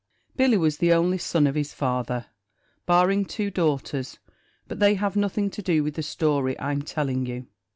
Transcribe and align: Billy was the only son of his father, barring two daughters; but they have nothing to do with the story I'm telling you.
Billy 0.35 0.57
was 0.57 0.79
the 0.79 0.91
only 0.91 1.19
son 1.19 1.45
of 1.45 1.53
his 1.53 1.75
father, 1.75 2.25
barring 2.87 3.23
two 3.23 3.51
daughters; 3.51 4.17
but 4.67 4.79
they 4.79 4.95
have 4.95 5.15
nothing 5.15 5.47
to 5.51 5.61
do 5.61 5.83
with 5.83 5.93
the 5.93 6.01
story 6.01 6.59
I'm 6.59 6.81
telling 6.81 7.27
you. 7.27 7.45